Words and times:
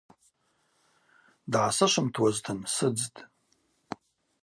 Дгӏасышвымтуазтын– 1.51 2.59
сыдзтӏ. 2.95 3.17